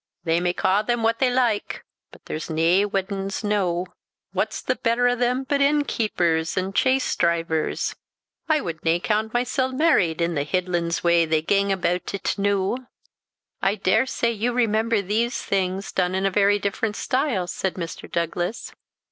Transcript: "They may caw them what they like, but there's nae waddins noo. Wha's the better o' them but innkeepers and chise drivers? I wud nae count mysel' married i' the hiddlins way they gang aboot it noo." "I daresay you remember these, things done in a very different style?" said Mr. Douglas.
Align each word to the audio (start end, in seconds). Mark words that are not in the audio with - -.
"They 0.23 0.39
may 0.39 0.51
caw 0.53 0.81
them 0.81 1.03
what 1.03 1.19
they 1.19 1.29
like, 1.31 1.85
but 2.11 2.25
there's 2.25 2.49
nae 2.49 2.85
waddins 2.85 3.43
noo. 3.43 3.85
Wha's 4.33 4.63
the 4.63 4.75
better 4.77 5.07
o' 5.07 5.15
them 5.15 5.43
but 5.43 5.61
innkeepers 5.61 6.57
and 6.57 6.73
chise 6.73 7.15
drivers? 7.15 7.95
I 8.49 8.61
wud 8.61 8.79
nae 8.83 8.97
count 8.97 9.31
mysel' 9.31 9.71
married 9.73 10.19
i' 10.19 10.25
the 10.25 10.43
hiddlins 10.43 11.03
way 11.03 11.25
they 11.25 11.43
gang 11.43 11.71
aboot 11.71 12.15
it 12.15 12.33
noo." 12.39 12.77
"I 13.61 13.75
daresay 13.75 14.31
you 14.31 14.53
remember 14.53 15.03
these, 15.03 15.39
things 15.43 15.91
done 15.91 16.15
in 16.15 16.25
a 16.25 16.31
very 16.31 16.57
different 16.57 16.95
style?" 16.95 17.45
said 17.45 17.75
Mr. 17.75 18.11
Douglas. 18.11 18.73